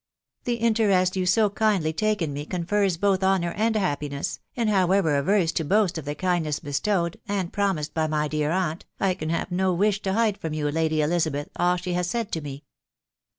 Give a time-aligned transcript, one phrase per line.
[0.45, 2.97] "The interest you so kindly take in me confers!
[2.97, 7.93] bask honour and happiness, and however averse to boas* of the kindness bestowed, and promised
[7.93, 9.15] by my dear aunt* I
[9.51, 12.63] no wish to hide from you, Lady Elisabeth, all she has me.